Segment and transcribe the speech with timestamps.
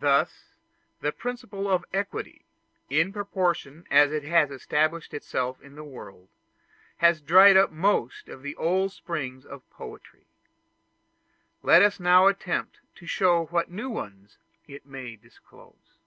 [0.00, 0.46] Thus
[1.02, 2.46] the principle of equality;
[2.88, 6.30] in proportion as it has established itself in the world,
[6.96, 10.24] has dried up most of the old springs of poetry.
[11.62, 15.98] Let us now attempt to show what new ones it may disclose.